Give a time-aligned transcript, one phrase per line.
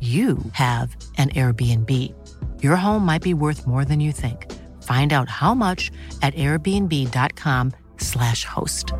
[0.00, 2.14] you have an Airbnb.
[2.62, 4.46] Your home might be worth more than you think.
[4.84, 5.90] Find out how much
[6.22, 8.92] at airbnb.com/slash host.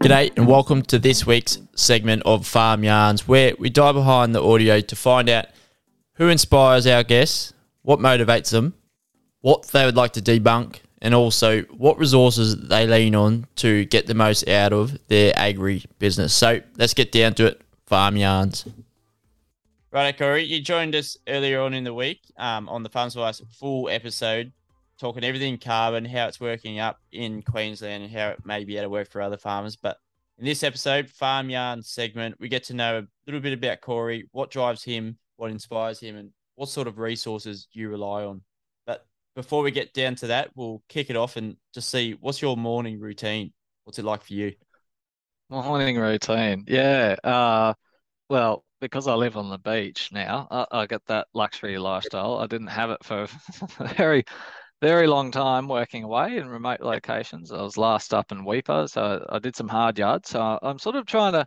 [0.00, 4.42] G'day, and welcome to this week's segment of Farm Yarns, where we dive behind the
[4.42, 5.46] audio to find out
[6.14, 8.74] who inspires our guests, what motivates them,
[9.40, 14.08] what they would like to debunk, and also what resources they lean on to get
[14.08, 16.34] the most out of their agri business.
[16.34, 17.60] So let's get down to it.
[17.86, 18.66] Farm yarns.
[19.92, 23.40] Right, Corey, you joined us earlier on in the week um, on the Farms Advice
[23.52, 24.50] full episode,
[24.98, 28.86] talking everything carbon, how it's working up in Queensland, and how it may be able
[28.86, 29.76] to work for other farmers.
[29.76, 29.98] But
[30.40, 34.28] in this episode, Farm Yarn segment, we get to know a little bit about Corey,
[34.32, 38.40] what drives him, what inspires him, and what sort of resources you rely on
[39.36, 42.56] before we get down to that, we'll kick it off and just see what's your
[42.56, 43.52] morning routine.
[43.84, 44.54] What's it like for you?
[45.50, 47.14] Morning routine, yeah.
[47.22, 47.74] Uh,
[48.28, 52.38] well, because I live on the beach now, I, I get that luxury lifestyle.
[52.38, 53.28] I didn't have it for
[53.80, 54.24] a very,
[54.80, 57.52] very long time working away in remote locations.
[57.52, 60.30] I was last up in Weipa, so I did some hard yards.
[60.30, 61.46] So I'm sort of trying to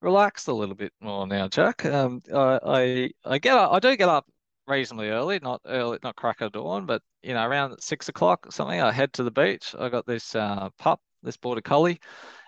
[0.00, 1.84] relax a little bit more now, Jack.
[1.84, 4.26] Um, I, I I get I do get up
[4.68, 8.50] reasonably early, not early, not crack of dawn, but you know, around six o'clock or
[8.50, 9.74] something, I head to the beach.
[9.78, 12.00] I got this uh, pup, this border collie,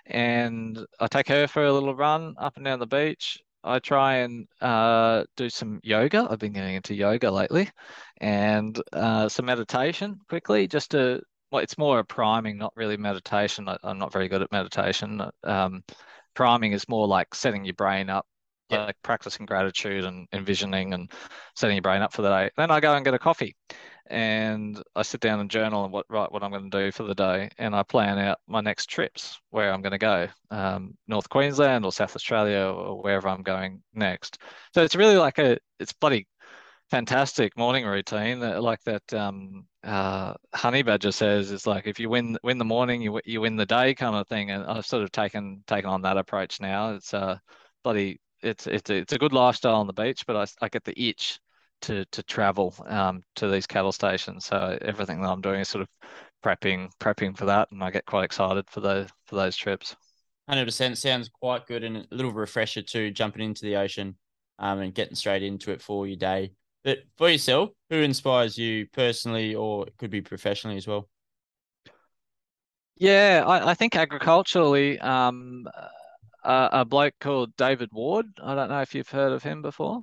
[0.07, 3.39] and I take her for a little run up and down the beach.
[3.63, 6.27] I try and uh, do some yoga.
[6.31, 7.71] I've been getting into yoga lately,
[8.21, 11.21] and uh, some meditation quickly, just to.
[11.53, 13.69] Well, it's more a priming, not really meditation.
[13.69, 15.21] I, am not very good at meditation.
[15.43, 15.83] Um,
[16.35, 18.25] priming is more like setting your brain up
[18.71, 18.87] yep.
[18.87, 21.11] like practicing gratitude and envisioning and
[21.55, 22.51] setting your brain up for the day.
[22.57, 23.57] Then I go and get a coffee
[24.11, 27.05] and I sit down and journal and what write what I'm going to do for
[27.05, 30.97] the day, and I plan out my next trips where I'm going to go, um,
[31.07, 34.39] North Queensland or South Australia or wherever I'm going next.
[34.75, 36.27] So it's really like a it's bloody
[36.91, 42.37] fantastic morning routine like that um, uh, honey badger says is like if you win
[42.43, 45.13] win the morning you you win the day kind of thing and I've sort of
[45.13, 47.39] taken taken on that approach now it's uh
[47.85, 50.85] bloody it's it's a, it's a good lifestyle on the beach, but I, I get
[50.85, 51.39] the itch
[51.83, 54.47] to to travel um, to these cattle stations.
[54.47, 55.89] So everything that I'm doing is sort of
[56.45, 59.97] prepping prepping for that, and I get quite excited for those for those trips.
[60.49, 64.17] Hundred percent sounds quite good and a little refresher too, jumping into the ocean
[64.59, 66.53] um, and getting straight into it for your day.
[66.83, 71.09] But for yourself, who inspires you personally, or it could be professionally as well?
[72.97, 75.67] Yeah, I, I think agriculturally, um,
[76.43, 78.27] uh, a bloke called David Ward.
[78.43, 80.03] I don't know if you've heard of him before.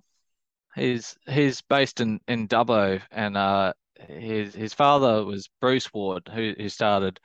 [0.76, 3.74] He's he's based in in Dubbo, and uh,
[4.08, 7.20] his his father was Bruce Ward, who who started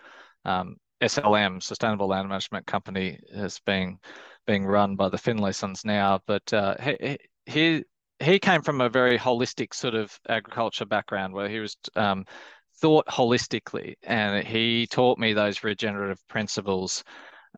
[0.45, 3.99] um, SLM, Sustainable Land Management Company, is being
[4.47, 6.21] being run by the Finlaysons now.
[6.27, 7.85] But uh, he he
[8.21, 12.25] he came from a very holistic sort of agriculture background where he was um,
[12.81, 17.05] thought holistically, and he taught me those regenerative principles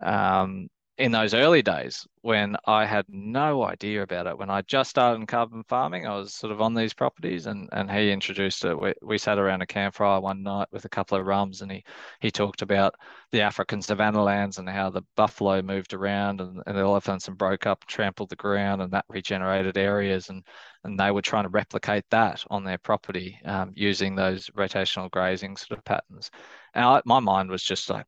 [0.02, 4.38] um, in those early days when I had no idea about it.
[4.38, 7.68] When I just started in carbon farming, I was sort of on these properties and,
[7.72, 8.80] and he introduced it.
[8.80, 11.84] We, we sat around a campfire one night with a couple of rums and he,
[12.20, 12.94] he talked about
[13.32, 17.36] the African savanna lands and how the buffalo moved around and, and the elephants and
[17.36, 20.28] broke up, trampled the ground and that regenerated areas.
[20.28, 20.44] And,
[20.84, 25.56] and they were trying to replicate that on their property um, using those rotational grazing
[25.56, 26.30] sort of patterns.
[26.72, 28.06] And I, my mind was just like,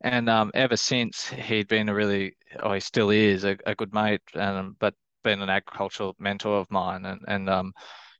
[0.00, 3.92] and um, ever since he'd been a really, oh, he still is a, a good
[3.92, 7.72] mate, and but been an agricultural mentor of mine, and and um,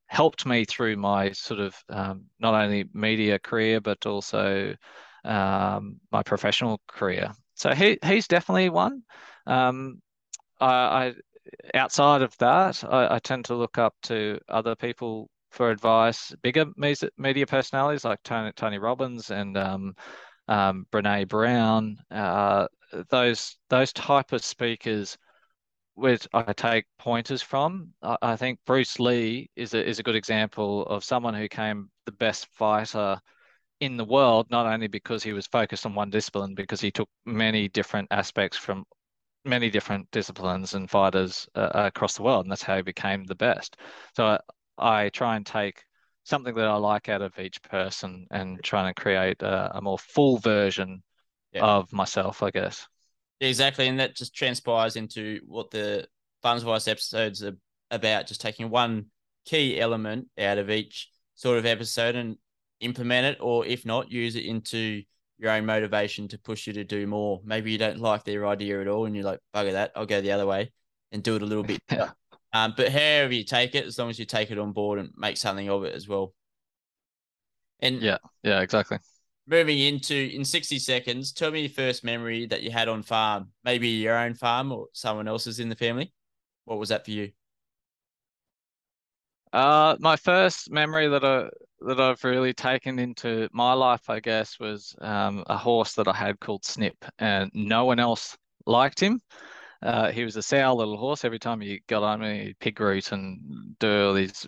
[0.06, 4.74] helped me through my sort of um, not only media career but also
[5.24, 7.32] um, my professional career.
[7.54, 9.02] So he he's definitely one.
[9.46, 10.00] Um,
[10.60, 11.14] I, I
[11.74, 16.66] outside of that, I, I tend to look up to other people for advice, bigger
[16.76, 19.94] media personalities like Tony, Tony Robbins and um,
[20.48, 22.66] um, Brene Brown, uh,
[23.10, 25.16] those those type of speakers,
[25.94, 27.92] which I take pointers from.
[28.02, 31.90] I, I, think Bruce Lee is a is a good example of someone who came
[32.06, 33.20] the best fighter
[33.80, 37.08] in the world, not only because he was focused on one discipline, because he took
[37.26, 38.84] many different aspects from
[39.44, 43.34] many different disciplines and fighters uh, across the world, and that's how he became the
[43.34, 43.76] best.
[44.16, 44.38] So
[44.78, 45.84] I, I try and take
[46.28, 49.98] something that I like out of each person and trying to create a, a more
[49.98, 51.02] full version
[51.52, 51.64] yeah.
[51.64, 52.86] of myself, I guess.
[53.40, 53.88] Exactly.
[53.88, 56.06] And that just transpires into what the
[56.42, 57.56] Farmers Advice episodes are
[57.90, 59.06] about, just taking one
[59.46, 62.36] key element out of each sort of episode and
[62.80, 65.02] implement it, or if not, use it into
[65.38, 67.40] your own motivation to push you to do more.
[67.44, 70.20] Maybe you don't like their idea at all and you're like, bugger that, I'll go
[70.20, 70.72] the other way
[71.12, 72.12] and do it a little bit better.
[72.52, 75.10] Um, but however you take it, as long as you take it on board and
[75.16, 76.34] make something of it as well.
[77.80, 78.98] And yeah, yeah, exactly.
[79.46, 83.50] Moving into in 60 seconds, tell me your first memory that you had on farm,
[83.64, 86.12] maybe your own farm or someone else's in the family.
[86.64, 87.30] What was that for you?
[89.52, 91.48] Uh, my first memory that I
[91.80, 96.12] that I've really taken into my life, I guess, was um, a horse that I
[96.12, 98.36] had called Snip, and no one else
[98.66, 99.20] liked him.
[99.82, 101.24] Uh, he was a sour little horse.
[101.24, 104.46] Every time he got on me, he'd pig root and do all these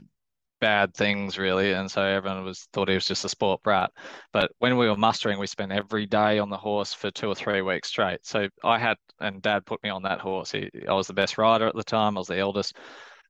[0.60, 1.72] bad things, really.
[1.72, 3.90] And so everyone was thought he was just a sport brat.
[4.32, 7.34] But when we were mustering, we spent every day on the horse for two or
[7.34, 8.24] three weeks straight.
[8.26, 10.52] So I had, and Dad put me on that horse.
[10.52, 12.16] He, I was the best rider at the time.
[12.16, 12.76] I was the eldest.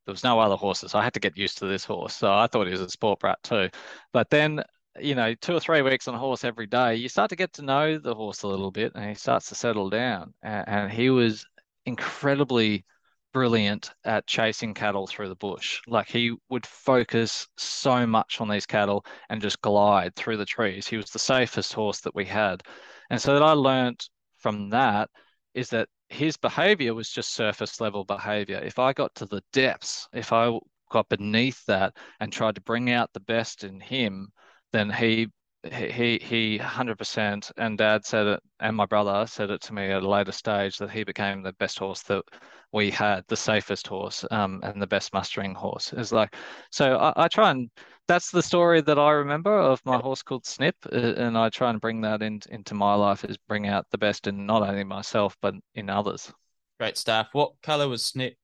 [0.07, 0.95] There was no other horses.
[0.95, 2.17] I had to get used to this horse.
[2.17, 3.69] So I thought he was a sport brat too.
[4.13, 4.63] But then
[4.99, 7.53] you know, two or three weeks on a horse every day, you start to get
[7.55, 10.35] to know the horse a little bit and he starts to settle down.
[10.43, 11.47] And, and he was
[11.87, 12.85] incredibly
[13.33, 15.81] brilliant at chasing cattle through the bush.
[15.87, 20.89] Like he would focus so much on these cattle and just glide through the trees.
[20.89, 22.63] He was the safest horse that we had.
[23.11, 24.01] And so that I learned
[24.39, 25.11] from that
[25.55, 28.59] is that his behavior was just surface level behavior.
[28.59, 30.59] If I got to the depths, if I
[30.91, 34.29] got beneath that and tried to bring out the best in him,
[34.73, 35.29] then he
[35.65, 40.03] he he 100% and dad said it and my brother said it to me at
[40.03, 42.25] a later stage that he became the best horse that
[42.73, 45.93] we had the safest horse um, and the best mustering horse.
[45.93, 46.35] Is like
[46.71, 47.71] so I, I, try and
[48.09, 51.71] that's the story that i remember of my horse called snip uh, and i try
[51.71, 54.85] and bring that in, into my life is bring out the best in not only
[54.85, 56.33] myself but in others.
[56.79, 57.29] Great stuff.
[57.33, 58.37] What color was snip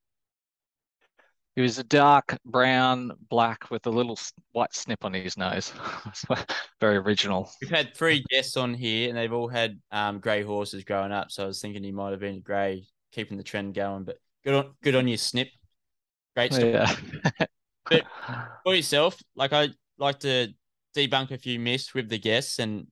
[1.56, 4.18] he was a dark brown, black with a little
[4.52, 5.72] white snip on his nose.
[6.80, 7.50] Very original.
[7.62, 11.30] We've had three guests on here, and they've all had um, grey horses growing up.
[11.30, 14.04] So I was thinking he might have been grey, keeping the trend going.
[14.04, 15.48] But good on, good on your snip.
[16.36, 16.72] Great story.
[16.72, 16.94] Yeah.
[17.88, 18.02] but
[18.62, 20.48] for yourself, like I like to
[20.94, 22.86] debunk a few myths with the guests, and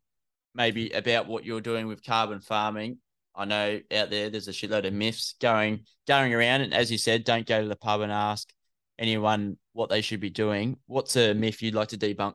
[0.54, 2.96] maybe about what you're doing with carbon farming.
[3.34, 6.98] I know out there there's a shitload of myths going going around, and as you
[6.98, 8.48] said, don't go to the pub and ask
[8.98, 10.78] anyone what they should be doing.
[10.86, 12.34] What's a myth you'd like to debunk?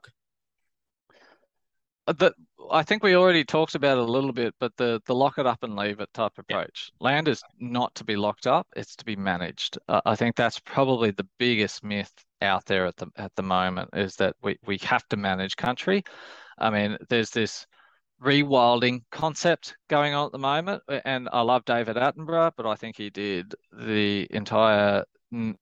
[2.06, 5.15] But uh, I think we already talked about it a little bit, but the the
[5.15, 6.91] lock it up and leave it type approach.
[6.94, 7.01] Yep.
[7.01, 9.77] Land is not to be locked up; it's to be managed.
[9.88, 13.89] Uh, I think that's probably the biggest myth out there at the at the moment
[13.94, 16.03] is that we we have to manage country.
[16.58, 17.65] I mean, there's this
[18.23, 20.83] rewilding concept going on at the moment.
[21.05, 25.05] And I love David Attenborough, but I think he did the entire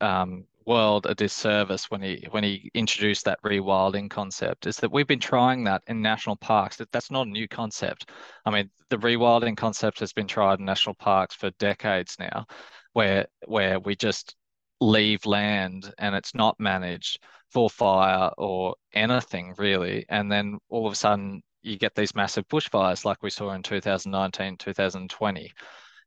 [0.01, 4.67] um, world a disservice when he when he introduced that rewilding concept.
[4.67, 6.77] Is that we've been trying that in national parks.
[6.77, 8.09] That that's not a new concept.
[8.45, 12.45] I mean, the rewilding concept has been tried in national parks for decades now,
[12.93, 14.35] where where we just
[14.79, 20.93] leave land and it's not managed for fire or anything really and then all of
[20.93, 25.53] a sudden you get these massive bushfires like we saw in 2019, 2020.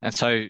[0.03, 0.47] And so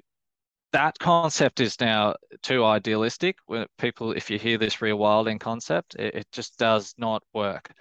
[0.73, 3.37] that concept is now too idealistic.
[3.47, 7.73] When people, if you hear this rewilding concept, it, it just does not work.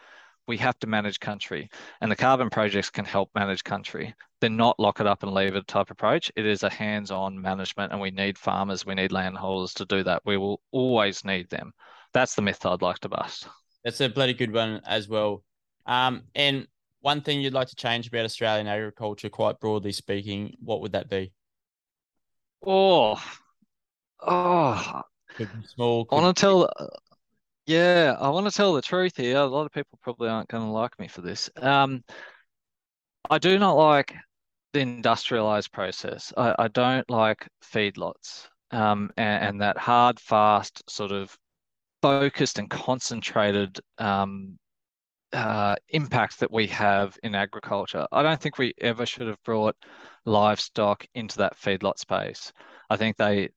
[0.48, 1.70] We have to manage country,
[2.02, 4.16] and the carbon projects can help manage country.
[4.42, 6.32] They're not lock it up and leave it type approach.
[6.36, 10.24] It is a hands-on management, and we need farmers, we need landholders to do that.
[10.26, 11.72] We will always need them.
[12.14, 13.48] That's the myth I'd like to bust.
[13.84, 15.44] That's a bloody good one as well.
[15.86, 16.68] Um, and
[17.02, 21.10] one thing you'd like to change about Australian agriculture, quite broadly speaking, what would that
[21.10, 21.32] be?
[22.66, 23.22] Oh,
[24.20, 25.02] oh,
[25.66, 26.08] small.
[26.12, 26.70] I want to tell.
[27.66, 29.38] Yeah, I want to tell the truth here.
[29.38, 31.50] A lot of people probably aren't going to like me for this.
[31.56, 32.04] Um,
[33.30, 34.16] I do not like
[34.74, 36.34] the industrialized process.
[36.36, 41.36] I, I don't like feedlots um, and, and that hard, fast, sort of
[42.02, 44.58] focused and concentrated um,
[45.34, 48.08] uh, impact that we have in agriculture.
[48.12, 49.76] I don't think we ever should have brought
[50.26, 52.52] livestock into that feedlot space.
[52.90, 53.50] I think they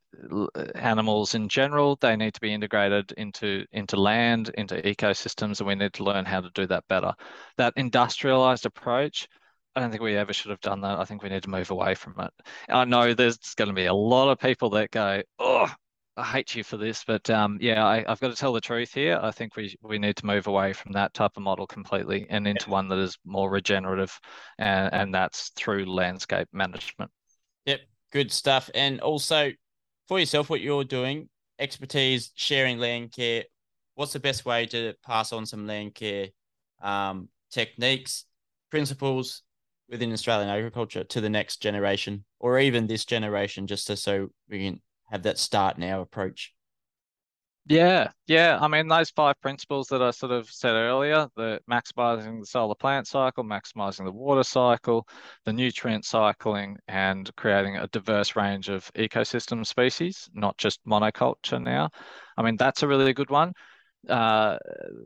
[0.74, 5.74] animals in general they need to be integrated into into land into ecosystems and we
[5.74, 7.14] need to learn how to do that better.
[7.56, 9.26] That industrialized approach
[9.74, 10.98] I don't think we ever should have done that.
[10.98, 12.30] I think we need to move away from it.
[12.68, 15.72] I know there's going to be a lot of people that go, "Oh,
[16.16, 18.92] I hate you for this," but um, yeah, I, have got to tell the truth
[18.92, 19.18] here.
[19.22, 22.46] I think we we need to move away from that type of model completely and
[22.46, 24.18] into one that is more regenerative,
[24.58, 27.10] and and that's through landscape management.
[27.64, 27.80] Yep,
[28.12, 28.68] good stuff.
[28.74, 29.52] And also
[30.06, 33.44] for yourself, what you're doing, expertise, sharing land care.
[33.94, 36.28] What's the best way to pass on some land care
[36.82, 38.24] um, techniques,
[38.70, 39.42] principles
[39.88, 44.58] within Australian agriculture to the next generation, or even this generation, just to, so we
[44.58, 44.80] can
[45.12, 46.52] have that start now approach.
[47.66, 48.58] Yeah, yeah.
[48.60, 52.74] I mean, those five principles that I sort of said earlier, the maximizing the solar
[52.74, 55.06] plant cycle, maximizing the water cycle,
[55.44, 61.90] the nutrient cycling, and creating a diverse range of ecosystem species, not just monoculture now.
[62.36, 63.52] I mean, that's a really good one.
[64.08, 64.58] Uh,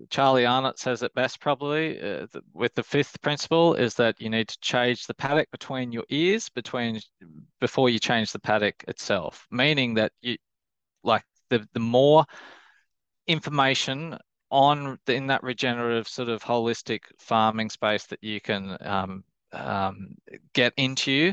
[0.09, 4.49] Charlie Arnott says it best probably uh, with the fifth principle is that you need
[4.49, 7.01] to change the paddock between your ears between
[7.61, 10.37] before you change the paddock itself, meaning that you
[11.05, 12.25] like the the more
[13.27, 14.17] information
[14.51, 20.15] on the, in that regenerative sort of holistic farming space that you can um, um,
[20.53, 21.33] get into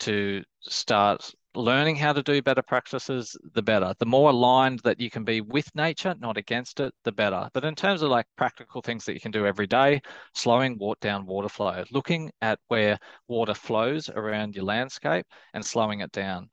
[0.00, 3.94] to start learning how to do better practices, the better.
[3.98, 7.48] The more aligned that you can be with nature, not against it, the better.
[7.52, 10.00] But in terms of like practical things that you can do every day,
[10.34, 16.00] slowing water down water flow, looking at where water flows around your landscape and slowing
[16.00, 16.48] it down.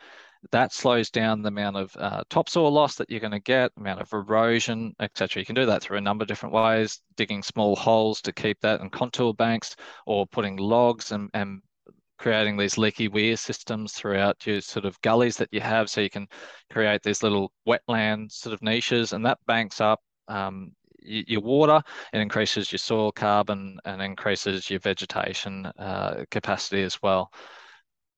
[0.51, 4.01] That slows down the amount of uh, topsoil loss that you're going to get, amount
[4.01, 5.39] of erosion, etc.
[5.39, 8.60] You can do that through a number of different ways, digging small holes to keep
[8.62, 9.75] that and contour banks,
[10.08, 11.62] or putting logs and, and
[12.21, 16.09] creating these leaky weir systems throughout your sort of gullies that you have so you
[16.09, 16.27] can
[16.71, 20.71] create these little wetland sort of niches and that banks up um,
[21.03, 21.81] your water.
[22.13, 27.31] It increases your soil carbon and increases your vegetation uh, capacity as well.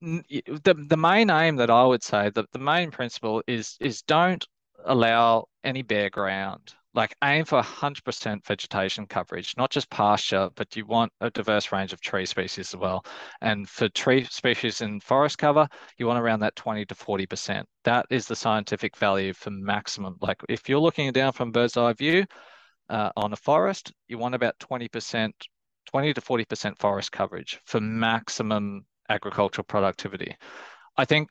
[0.01, 4.45] The, the main aim that i would say that the main principle is is don't
[4.83, 10.85] allow any bare ground like aim for 100% vegetation coverage, not just pasture, but you
[10.85, 13.03] want a diverse range of tree species as well.
[13.41, 17.63] And for tree species in forest cover, you want around that 20 to 40%.
[17.83, 20.17] That is the scientific value for maximum.
[20.21, 22.25] Like if you're looking down from bird's eye view
[22.89, 25.31] uh, on a forest, you want about 20%,
[25.87, 30.35] 20 to 40% forest coverage for maximum agricultural productivity.
[30.95, 31.29] I think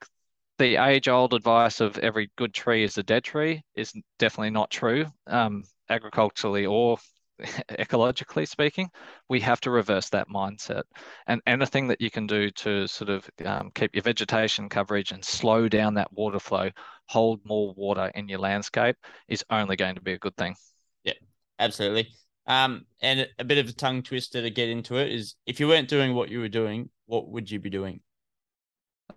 [0.63, 4.71] the age old advice of every good tree is a dead tree is definitely not
[4.71, 6.99] true, um, agriculturally or
[7.69, 8.89] ecologically speaking.
[9.29, 10.85] We have to reverse that mindset.
[11.27, 15.25] And anything that you can do to sort of um, keep your vegetation coverage and
[15.25, 16.71] slow down that water flow,
[17.07, 18.95] hold more water in your landscape
[19.27, 20.55] is only going to be a good thing.
[21.03, 21.15] Yeah,
[21.59, 22.11] absolutely.
[22.47, 25.67] Um, and a bit of a tongue twister to get into it is if you
[25.67, 28.01] weren't doing what you were doing, what would you be doing?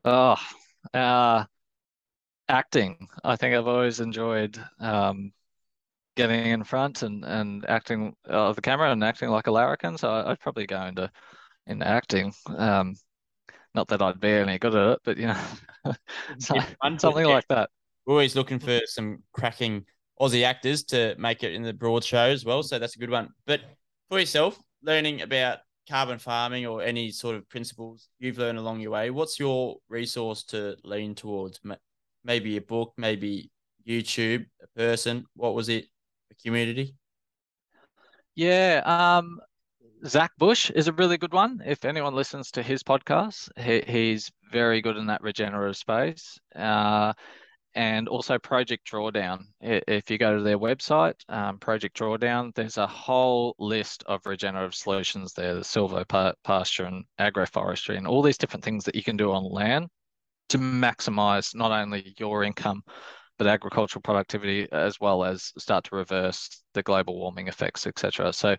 [0.03, 0.37] Oh,
[0.93, 1.45] uh,
[2.47, 3.07] acting.
[3.23, 5.31] I think I've always enjoyed um,
[6.15, 9.97] getting in front and, and acting of uh, the camera and acting like a larrikin.
[9.97, 11.11] So I, would probably go into
[11.67, 12.33] into acting.
[12.47, 12.95] Um,
[13.73, 15.41] not that I'd be any good at it, but you know,
[16.39, 16.55] so,
[16.97, 17.69] something like that.
[18.05, 19.85] We're always looking for some cracking
[20.21, 22.63] Aussie actors to make it in the broad show as well.
[22.63, 23.29] So that's a good one.
[23.45, 23.61] But
[24.09, 28.91] for yourself, learning about carbon farming or any sort of principles you've learned along your
[28.91, 31.59] way, what's your resource to lean towards?
[32.23, 33.51] Maybe a book, maybe
[33.87, 35.25] YouTube, a person.
[35.35, 35.85] What was it?
[36.31, 36.95] A community?
[38.35, 38.81] Yeah.
[38.85, 39.39] Um,
[40.05, 41.61] Zach Bush is a really good one.
[41.65, 46.37] If anyone listens to his podcast, he, he's very good in that regenerative space.
[46.55, 47.13] Uh,
[47.75, 49.43] and also Project Drawdown.
[49.61, 54.73] If you go to their website, um, Project Drawdown, there's a whole list of regenerative
[54.73, 56.05] solutions there, the silvo
[56.43, 59.87] pasture and agroforestry and all these different things that you can do on land
[60.49, 62.81] to maximize not only your income,
[63.37, 68.31] but agricultural productivity as well as start to reverse the global warming effects, etc.
[68.31, 68.55] So,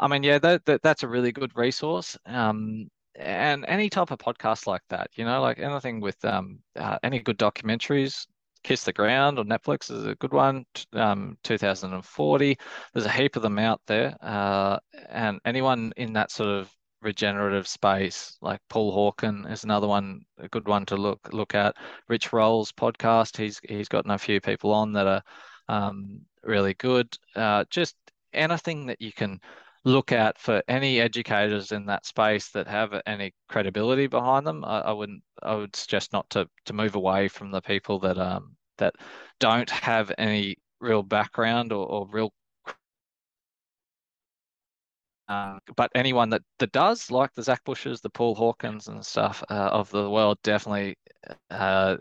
[0.00, 2.16] I mean, yeah, that, that that's a really good resource.
[2.24, 6.98] Um, and any type of podcast like that, you know, like anything with um, uh,
[7.02, 8.26] any good documentaries,
[8.64, 10.64] Kiss the Ground on Netflix is a good one.
[10.94, 12.58] Um, 2040.
[12.92, 14.78] There's a heap of them out there, uh,
[15.10, 16.70] and anyone in that sort of
[17.02, 21.76] regenerative space, like Paul Hawken is another one, a good one to look look at.
[22.08, 25.22] Rich Roll's podcast, he's he's gotten a few people on that are
[25.68, 27.14] um, really good.
[27.36, 27.94] Uh, just
[28.32, 29.38] anything that you can
[29.84, 34.64] look at for any educators in that space that have any credibility behind them.
[34.64, 35.22] I, I wouldn't.
[35.42, 38.94] I would suggest not to to move away from the people that um that
[39.40, 42.32] don't have any real background or, or real.
[45.28, 49.42] Uh, but anyone that, that does, like the Zach Bushes, the Paul Hawkins and stuff
[49.50, 50.96] uh, of the world, definitely
[51.50, 51.96] uh,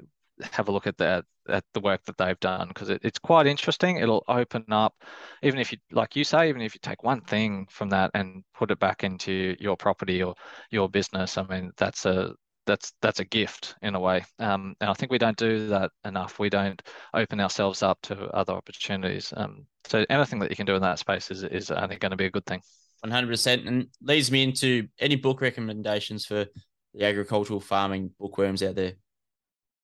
[0.52, 3.48] have a look at that at the work that they've done because it, it's quite
[3.48, 3.98] interesting.
[3.98, 4.94] It'll open up,
[5.42, 8.44] even if you, like you say, even if you take one thing from that and
[8.54, 10.36] put it back into your property or
[10.72, 11.38] your business.
[11.38, 12.34] I mean, that's a
[12.66, 14.24] that's that's a gift in a way.
[14.40, 16.40] Um, and I think we don't do that enough.
[16.40, 16.82] We don't
[17.14, 19.34] open ourselves up to other opportunities.
[19.36, 22.18] Um, so anything that you can do in that space is is only going to
[22.18, 22.62] be a good thing.
[23.02, 26.46] One hundred percent, and leads me into any book recommendations for
[26.94, 28.94] the agricultural farming bookworms out there.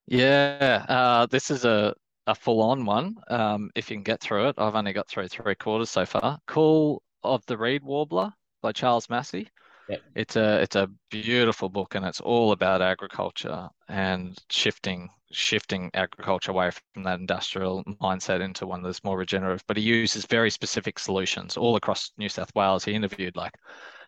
[0.10, 1.94] Yeah, uh, this is a,
[2.26, 3.16] a full on one.
[3.28, 6.40] Um, if you can get through it, I've only got through three quarters so far.
[6.48, 9.50] Call of the Reed Warbler by Charles Massy.
[9.88, 10.02] Yep.
[10.16, 16.52] It's a it's a beautiful book and it's all about agriculture and shifting shifting agriculture
[16.52, 19.64] away from that industrial mindset into one that's more regenerative.
[19.68, 22.84] But he uses very specific solutions all across New South Wales.
[22.84, 23.54] He interviewed like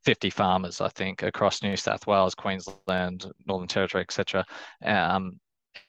[0.04, 4.44] 50 farmers, I think, across New South Wales, Queensland, Northern Territory, etc.
[4.84, 5.40] Um,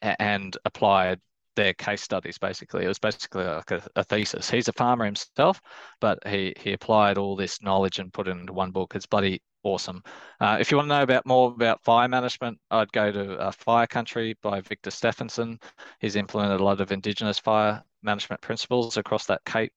[0.01, 1.19] and applied
[1.55, 2.85] their case studies basically.
[2.85, 4.49] It was basically like a, a, thesis.
[4.49, 5.61] He's a farmer himself
[5.99, 8.95] but he he applied all this knowledge and put it into one book.
[8.95, 10.03] It's bloody awesome.
[10.39, 13.51] Uh, if you want to know about more about fire management i'd go to uh,
[13.51, 15.61] fire country by Victor Steffensen.
[15.99, 19.73] He's implemented a lot of indigenous fire management principles across that cape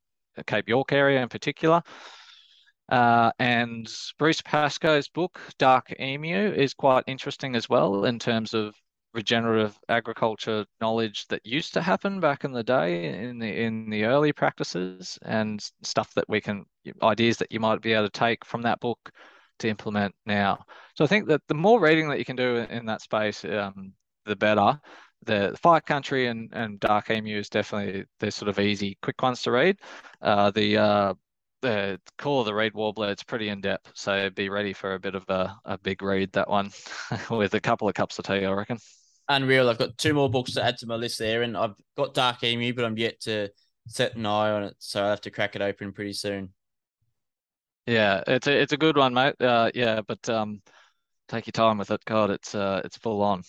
[0.46, 1.82] cape york area in particular.
[2.88, 8.76] Uh, and Bruce Pascoe's book, Dark Emu, is quite interesting as well in terms of
[9.16, 14.04] regenerative agriculture knowledge that used to happen back in the day in the in the
[14.04, 16.64] early practices and stuff that we can
[17.02, 19.10] ideas that you might be able to take from that book
[19.58, 20.64] to implement now.
[20.94, 23.94] So I think that the more reading that you can do in that space, um,
[24.26, 24.78] the better.
[25.24, 29.42] The Fire Country and, and Dark Emu is definitely the sort of easy, quick ones
[29.42, 29.78] to read.
[30.20, 31.14] Uh, the uh,
[31.62, 35.00] the Call of the Reed Warbler, it's pretty in depth, so be ready for a
[35.00, 36.70] bit of a, a big read that one
[37.30, 38.78] with a couple of cups of tea, I reckon
[39.28, 39.68] unreal.
[39.68, 42.42] I've got two more books to add to my list there, and I've got Dark
[42.44, 43.50] Emu, but I'm yet to
[43.88, 46.52] set an eye on it, so I'll have to crack it open pretty soon.
[47.86, 49.40] Yeah, it's a it's a good one, mate.
[49.40, 50.60] Uh, yeah, but um,
[51.28, 52.04] take your time with it.
[52.04, 53.42] God, it's uh, it's full on.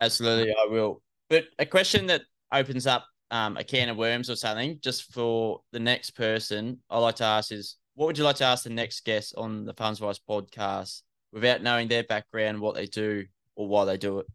[0.00, 1.02] Absolutely, I will.
[1.28, 5.60] But a question that opens up um, a can of worms or something, just for
[5.72, 8.70] the next person, I like to ask is, what would you like to ask the
[8.70, 13.68] next guest on the Farms Advice podcast without knowing their background, what they do, or
[13.68, 14.26] why they do it?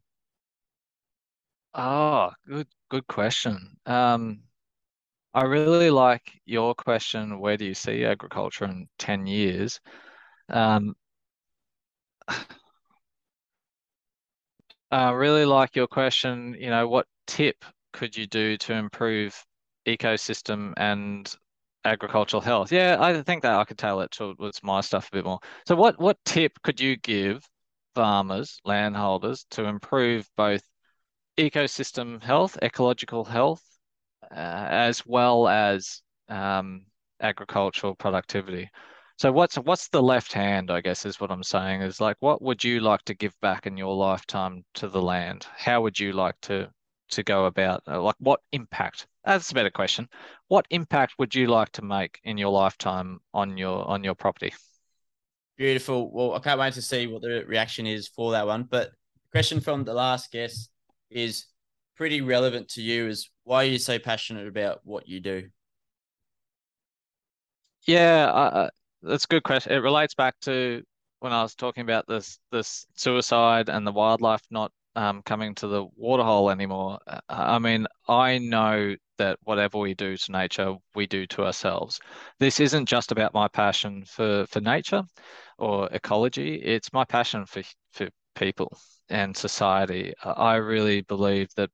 [1.75, 3.77] Oh, good good question.
[3.85, 4.43] Um,
[5.33, 9.79] I really like your question, where do you see agriculture in 10 years?
[10.49, 10.95] Um,
[14.91, 19.43] I really like your question, you know, what tip could you do to improve
[19.87, 21.33] ecosystem and
[21.85, 22.71] agricultural health?
[22.71, 25.39] Yeah, I think that I could tailor it towards my stuff a bit more.
[25.67, 27.43] So what what tip could you give
[27.95, 30.63] farmers, landholders to improve both
[31.37, 33.63] ecosystem health, ecological health,
[34.31, 36.85] uh, as well as um,
[37.21, 38.69] agricultural productivity.
[39.17, 40.71] So what's what's the left hand?
[40.71, 43.67] I guess is what I'm saying is like, what would you like to give back
[43.67, 45.45] in your lifetime to the land?
[45.55, 46.69] How would you like to
[47.09, 47.83] to go about?
[47.87, 49.07] Uh, like, what impact?
[49.23, 50.09] That's a better question.
[50.47, 54.53] What impact would you like to make in your lifetime on your on your property?
[55.57, 56.11] Beautiful.
[56.11, 58.63] Well, I can't wait to see what the reaction is for that one.
[58.63, 58.91] But
[59.31, 60.69] question from the last guest
[61.13, 61.45] is
[61.95, 65.47] pretty relevant to you is why are you so passionate about what you do?
[67.85, 68.69] Yeah,
[69.01, 69.73] that's a good question.
[69.73, 70.83] It relates back to
[71.19, 75.67] when I was talking about this this suicide and the wildlife not um, coming to
[75.67, 76.99] the waterhole anymore.
[77.07, 81.99] Uh, I mean, I know that whatever we do to nature, we do to ourselves.
[82.39, 85.03] This isn't just about my passion for for nature
[85.57, 86.55] or ecology.
[86.55, 88.77] It's my passion for for people
[89.09, 90.13] and society.
[90.23, 91.69] I really believe that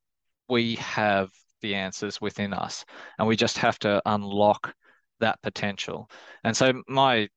[0.48, 1.30] we have
[1.62, 2.84] the answers within us,
[3.18, 4.74] and we just have to unlock
[5.20, 6.10] that potential.
[6.44, 7.28] And so my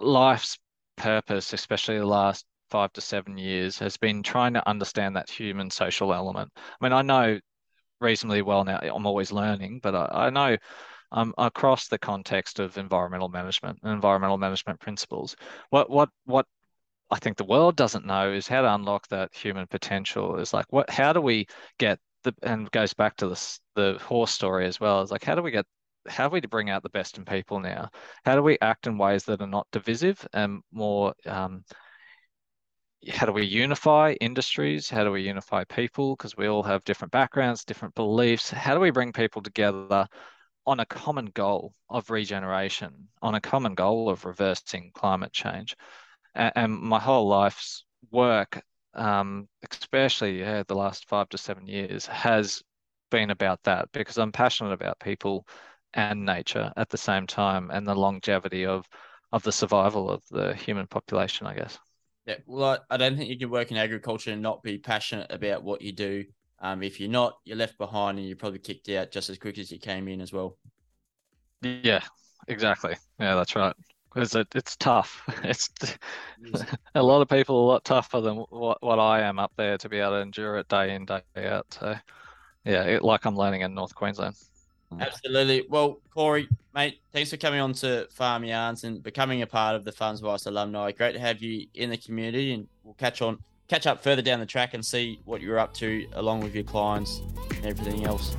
[0.00, 0.58] life's
[0.96, 5.70] purpose, especially the last five to seven years, has been trying to understand that human
[5.70, 6.50] social element.
[6.56, 7.38] I mean, I know
[8.00, 8.78] reasonably well now.
[8.82, 10.56] I'm always learning, but I, I know
[11.12, 15.36] um, across the context of environmental management and environmental management principles.
[15.70, 16.46] What what what
[17.10, 20.38] I think the world doesn't know is how to unlock that human potential.
[20.38, 20.90] Is like what?
[20.90, 21.46] How do we
[21.78, 25.02] get the and goes back to the the horse story as well.
[25.02, 25.66] Is like how do we get
[26.08, 27.90] how do we bring out the best in people now?
[28.24, 31.64] How do we act in ways that are not divisive and more um,
[33.08, 34.90] how do we unify industries?
[34.90, 36.16] How do we unify people?
[36.16, 38.50] Because we all have different backgrounds, different beliefs.
[38.50, 40.08] How do we bring people together
[40.66, 45.76] on a common goal of regeneration, on a common goal of reversing climate change?
[46.36, 48.62] And, and my whole life's work,
[48.94, 52.62] um, especially yeah, the last five to seven years, has
[53.10, 55.46] been about that because I'm passionate about people
[55.94, 58.86] and nature at the same time and the longevity of
[59.32, 61.78] of the survival of the human population, I guess.
[62.26, 65.30] Yeah, well, I, I don't think you can work in agriculture and not be passionate
[65.30, 66.24] about what you do.
[66.60, 69.58] Um, if you're not, you're left behind and you're probably kicked out just as quick
[69.58, 70.56] as you came in as well.
[71.62, 72.02] Yeah,
[72.48, 72.96] exactly.
[73.18, 73.74] Yeah, that's right.
[74.16, 75.22] It, it's tough.
[75.44, 75.70] It's
[76.94, 79.88] a lot of people a lot tougher than what, what I am up there to
[79.88, 81.66] be able to endure it day in day out.
[81.70, 81.94] So,
[82.64, 84.36] yeah, it, like I'm learning in North Queensland.
[84.98, 85.66] Absolutely.
[85.68, 89.84] Well, Corey, mate, thanks for coming on to Farm Yarns and becoming a part of
[89.84, 90.92] the Farms Advice alumni.
[90.92, 94.40] Great to have you in the community, and we'll catch on, catch up further down
[94.40, 98.34] the track and see what you're up to along with your clients and everything else.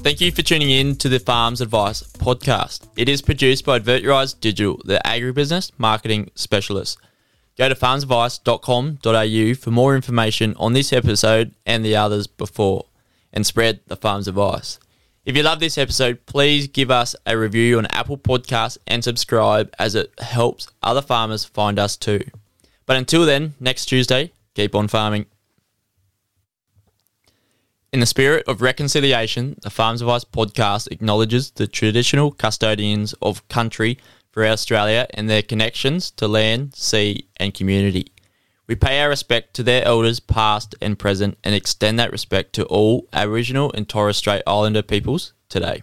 [0.00, 2.86] Thank you for tuning in to the Farms Advice podcast.
[2.96, 6.98] It is produced by Advertise Digital, the agribusiness marketing specialist.
[7.58, 12.86] Go to farmsadvice.com.au for more information on this episode and the others before,
[13.32, 14.78] and spread the farm's advice.
[15.26, 19.74] If you love this episode, please give us a review on Apple Podcasts and subscribe
[19.78, 22.22] as it helps other farmers find us too.
[22.86, 25.26] But until then, next Tuesday, keep on farming.
[27.98, 33.98] In the spirit of reconciliation, the Farms Advice podcast acknowledges the traditional custodians of country
[34.30, 38.12] for Australia and their connections to land, sea, and community.
[38.68, 42.66] We pay our respect to their elders, past and present, and extend that respect to
[42.66, 45.82] all Aboriginal and Torres Strait Islander peoples today.